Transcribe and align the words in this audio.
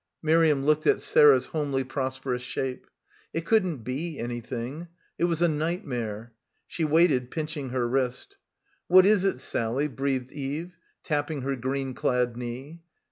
Miriam 0.23 0.65
looked 0.65 0.87
at 0.87 0.99
Sarah's 0.99 1.45
homely 1.45 1.83
prosperous 1.83 2.41
shape. 2.41 2.87
It 3.33 3.45
couldn't 3.45 3.83
be 3.83 4.17
anything. 4.17 4.87
It 5.19 5.25
was 5.25 5.43
a 5.43 5.47
night 5.47 5.85
mare. 5.85 6.33
She 6.65 6.83
waited, 6.83 7.29
pinching 7.29 7.69
her 7.69 7.87
wrist. 7.87 8.37
'What 8.87 9.05
is 9.05 9.25
it, 9.25 9.39
Sally?" 9.39 9.87
breathed 9.87 10.31
Eve, 10.31 10.75
tapping 11.03 11.43
her 11.43 11.55
green 11.55 11.93
clad 11.93 12.35
knee. 12.35 12.81